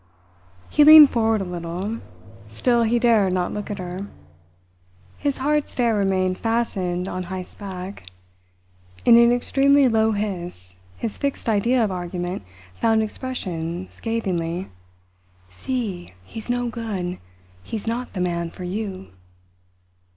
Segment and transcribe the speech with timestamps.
[0.71, 1.99] He leaned forward a little;
[2.49, 4.07] still he dared not look at her.
[5.19, 8.07] His hard stare remained fastened on Heyst's back.
[9.05, 12.41] In an extremely low hiss, his fixed idea of argument
[12.79, 14.69] found expression scathingly:
[15.51, 16.15] "See!
[16.23, 17.19] He's no good.
[17.63, 19.09] He's not the man for you!"